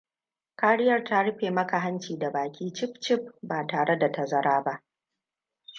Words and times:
Kariyar 0.59 1.03
ta 1.03 1.23
rufe 1.23 1.51
maka 1.51 1.79
hanci 1.79 2.17
da 2.17 2.31
baki 2.31 2.71
cif-cif 2.73 3.21
ba 3.41 3.67
tare 3.67 3.97
da 3.99 4.11
tazara 4.11 4.63
ba. 4.63 4.83